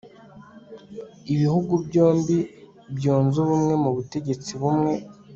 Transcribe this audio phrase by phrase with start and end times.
[1.33, 2.37] ibihugu byombi
[2.95, 4.93] byunze ubumwe mu butegetsi bumwe